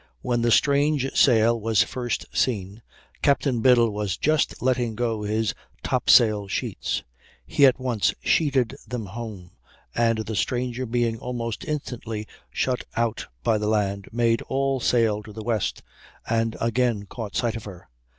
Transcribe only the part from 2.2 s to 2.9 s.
seen